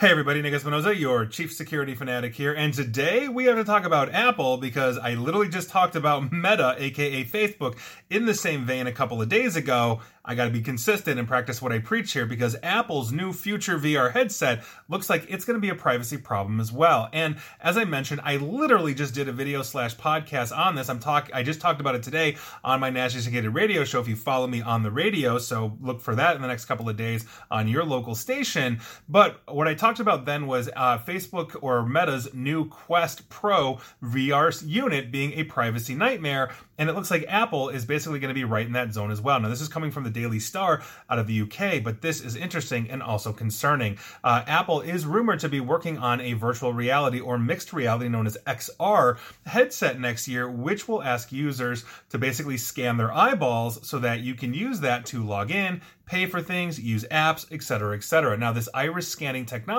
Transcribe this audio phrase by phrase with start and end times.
[0.00, 3.84] Hey everybody, Nick Espinosa, your chief security fanatic here, and today we have to talk
[3.84, 7.76] about Apple because I literally just talked about Meta, aka Facebook,
[8.08, 10.00] in the same vein a couple of days ago.
[10.24, 14.12] I gotta be consistent and practice what I preach here because Apple's new future VR
[14.12, 17.08] headset looks like it's gonna be a privacy problem as well.
[17.12, 20.88] And as I mentioned, I literally just did a video slash podcast on this.
[20.88, 24.06] I'm talk I just talked about it today on my nationally syndicated radio show if
[24.06, 26.96] you follow me on the radio, so look for that in the next couple of
[26.96, 28.80] days on your local station.
[29.08, 34.62] But what I talked about then was uh, Facebook or Meta's new Quest Pro VR
[34.66, 36.50] unit being a privacy nightmare.
[36.76, 39.20] And it looks like Apple is basically going to be right in that zone as
[39.20, 39.40] well.
[39.40, 42.36] Now, this is coming from the Daily Star out of the UK, but this is
[42.36, 43.98] interesting and also concerning.
[44.22, 48.26] Uh, Apple is rumored to be working on a virtual reality or mixed reality known
[48.26, 53.98] as XR headset next year, which will ask users to basically scan their eyeballs so
[53.98, 58.36] that you can use that to log in, pay for things, use apps, etc., etc.
[58.36, 59.77] Now, this iris scanning technology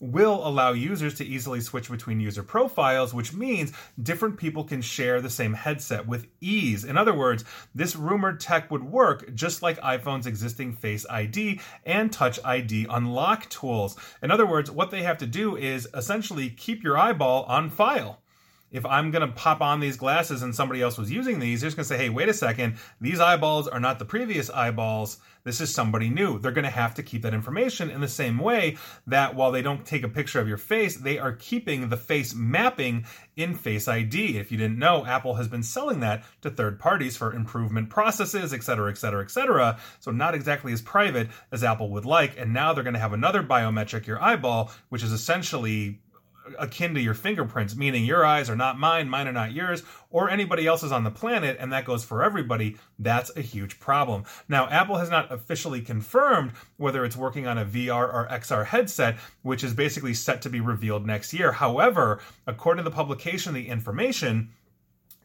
[0.00, 3.72] will allow users to easily switch between user profiles, which means
[4.02, 6.84] different people can share the same headset with ease.
[6.84, 12.12] In other words, this rumored tech would work just like iPhone's existing Face ID and
[12.12, 13.96] Touch ID unlock tools.
[14.22, 18.20] In other words, what they have to do is essentially keep your eyeball on file
[18.74, 21.68] if I'm going to pop on these glasses and somebody else was using these, they're
[21.68, 25.18] just going to say, hey, wait a second, these eyeballs are not the previous eyeballs.
[25.44, 26.40] This is somebody new.
[26.40, 29.62] They're going to have to keep that information in the same way that while they
[29.62, 33.86] don't take a picture of your face, they are keeping the face mapping in Face
[33.86, 34.38] ID.
[34.38, 38.52] If you didn't know, Apple has been selling that to third parties for improvement processes,
[38.52, 39.78] et cetera, et cetera, et cetera.
[40.00, 42.38] So not exactly as private as Apple would like.
[42.38, 46.00] And now they're going to have another biometric, your eyeball, which is essentially
[46.58, 50.30] akin to your fingerprints, meaning your eyes are not mine, mine are not yours, or
[50.30, 54.24] anybody else's on the planet, and that goes for everybody, that's a huge problem.
[54.48, 59.16] Now, Apple has not officially confirmed whether it's working on a VR or XR headset,
[59.42, 61.52] which is basically set to be revealed next year.
[61.52, 64.50] However, according to the publication, the information,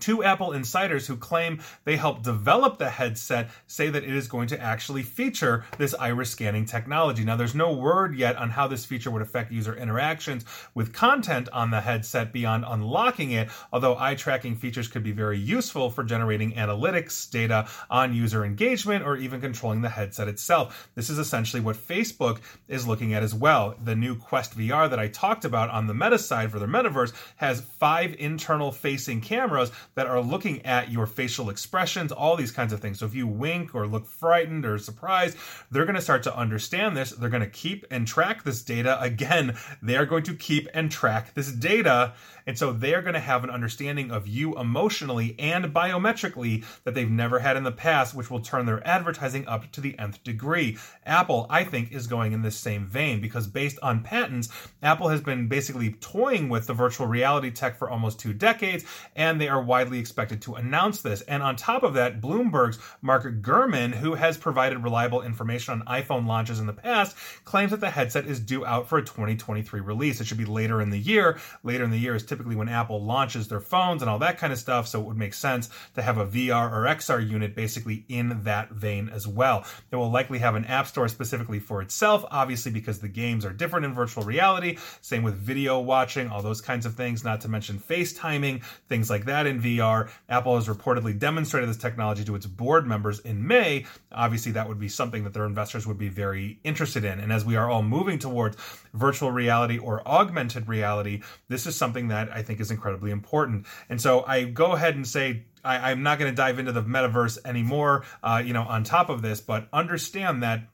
[0.00, 4.48] Two Apple insiders who claim they helped develop the headset say that it is going
[4.48, 7.24] to actually feature this iris scanning technology.
[7.24, 11.48] Now, there's no word yet on how this feature would affect user interactions with content
[11.52, 16.04] on the headset beyond unlocking it, although eye tracking features could be very useful for
[16.04, 20.88] generating analytics data on user engagement or even controlling the headset itself.
[20.94, 23.74] This is essentially what Facebook is looking at as well.
[23.82, 27.12] The new Quest VR that I talked about on the Meta side for their metaverse
[27.36, 32.72] has five internal facing cameras that are looking at your facial expressions, all these kinds
[32.72, 33.00] of things.
[33.00, 35.36] So if you wink or look frightened or surprised,
[35.70, 37.10] they're going to start to understand this.
[37.10, 39.00] They're going to keep and track this data.
[39.00, 42.12] Again, they are going to keep and track this data.
[42.46, 47.10] And so they're going to have an understanding of you emotionally and biometrically that they've
[47.10, 50.76] never had in the past, which will turn their advertising up to the nth degree.
[51.04, 54.50] Apple, I think, is going in this same vein because based on patents,
[54.82, 58.84] Apple has been basically toying with the virtual reality tech for almost two decades,
[59.16, 61.22] and they are widely expected to announce this.
[61.22, 66.26] And on top of that, Bloomberg's Mark Gurman, who has provided reliable information on iPhone
[66.26, 70.20] launches in the past, claims that the headset is due out for a 2023 release.
[70.20, 71.38] It should be later in the year.
[71.62, 74.52] Later in the year is typically when Apple launches their phones and all that kind
[74.52, 78.04] of stuff, so it would make sense to have a VR or XR unit basically
[78.08, 79.64] in that vein as well.
[79.90, 83.52] It will likely have an app store specifically for itself, obviously because the games are
[83.52, 84.78] different in virtual reality.
[85.00, 89.26] Same with video watching, all those kinds of things, not to mention FaceTiming, things like
[89.26, 89.75] that in VR.
[89.80, 93.86] Apple has reportedly demonstrated this technology to its board members in May.
[94.12, 97.20] Obviously, that would be something that their investors would be very interested in.
[97.20, 98.56] And as we are all moving towards
[98.94, 103.66] virtual reality or augmented reality, this is something that I think is incredibly important.
[103.88, 106.82] And so I go ahead and say, I, am not going to dive into the
[106.82, 110.68] metaverse anymore, uh, you know, on top of this, but understand that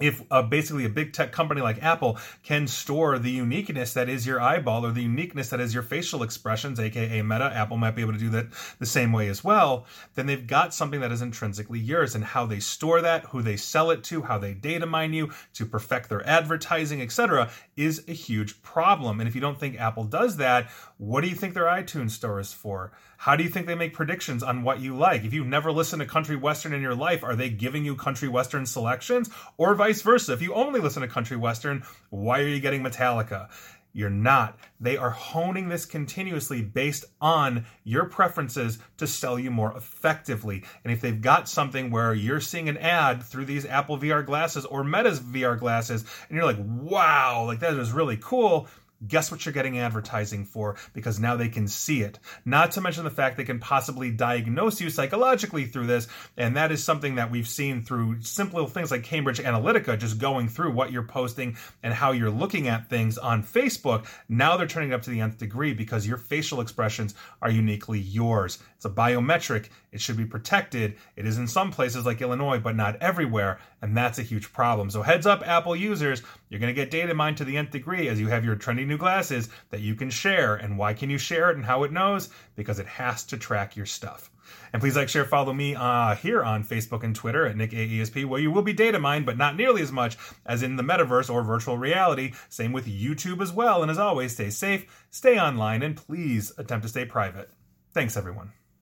[0.00, 4.26] if uh, basically a big tech company like Apple can store the uniqueness that is
[4.26, 8.02] your eyeball or the uniqueness that is your facial expressions, aka Meta, Apple might be
[8.02, 8.46] able to do that
[8.78, 12.14] the same way as well, then they've got something that is intrinsically yours.
[12.14, 15.30] And how they store that, who they sell it to, how they data mine you
[15.54, 19.20] to perfect their advertising, etc., is a huge problem.
[19.20, 22.40] And if you don't think Apple does that, what do you think their iTunes store
[22.40, 22.92] is for?
[23.20, 25.24] How do you think they make predictions on what you like?
[25.24, 28.28] If you've never listened to country western in your life, are they giving you country
[28.28, 29.28] western selections?
[29.58, 30.32] Or vice versa.
[30.32, 33.48] If you only listen to country western, why are you getting Metallica?
[33.92, 34.56] You're not.
[34.78, 40.62] They are honing this continuously based on your preferences to sell you more effectively.
[40.84, 44.64] And if they've got something where you're seeing an ad through these Apple VR glasses
[44.64, 48.68] or Meta's VR glasses, and you're like, wow, like that is really cool,
[49.06, 52.18] guess what you're getting advertising for because now they can see it.
[52.44, 56.72] Not to mention the fact they can possibly diagnose you psychologically through this, and that
[56.72, 60.92] is something that we've seen through simple things like Cambridge Analytica, just going through what
[60.92, 64.06] you're posting and how you're looking at things on Facebook.
[64.28, 67.98] Now they're turning it up to the nth degree because your facial expressions are uniquely
[67.98, 68.58] yours.
[68.76, 69.68] It's a biometric.
[69.92, 70.96] It should be protected.
[71.16, 74.90] It is in some places like Illinois, but not everywhere, and that's a huge problem.
[74.90, 78.08] So heads up, Apple users, you're going to get data mined to the nth degree
[78.08, 80.56] as you have your trendy new glasses that you can share.
[80.56, 82.28] And why can you share it and how it knows?
[82.56, 84.30] Because it has to track your stuff.
[84.72, 88.24] And please like, share, follow me uh, here on Facebook and Twitter at Nick AESP,
[88.26, 90.16] where you will be data mined, but not nearly as much
[90.46, 92.32] as in the metaverse or virtual reality.
[92.48, 93.82] Same with YouTube as well.
[93.82, 97.50] And as always, stay safe, stay online, and please attempt to stay private.
[97.92, 98.52] Thanks, everyone.